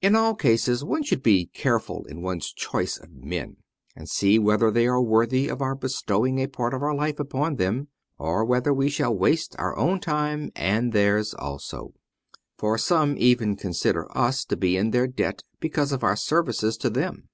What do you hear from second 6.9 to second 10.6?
life upon them, or whether we shall waste our own time